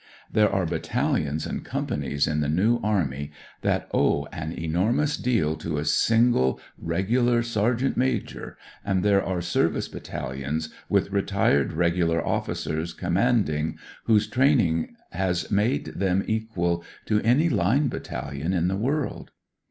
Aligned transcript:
There 0.31 0.49
are 0.51 0.65
battalions 0.65 1.45
and 1.45 1.63
companies 1.63 2.25
in 2.25 2.39
the 2.41 2.49
New 2.49 2.79
Army 2.81 3.31
that 3.61 3.87
owe 3.93 4.25
an 4.33 4.51
enormous 4.51 5.15
deal 5.15 5.55
to 5.57 5.77
a 5.77 5.85
single 5.85 6.59
Regular 6.79 7.43
sergeant 7.43 7.95
major, 7.95 8.57
and 8.83 9.03
there 9.03 9.23
are 9.23 9.43
Service 9.43 9.87
battalions 9.87 10.69
with 10.89 11.11
retired 11.11 11.73
Regular 11.73 12.25
officers 12.25 12.93
commanding, 12.93 13.77
whose 14.05 14.25
training 14.25 14.95
has 15.11 15.51
made 15.51 15.85
them 15.95 16.23
equal 16.27 16.83
to 17.05 17.21
any 17.21 17.47
line 17.47 17.87
battalion 17.87 18.53
in 18.53 18.69
the 18.69 18.77
world. 18.77 19.29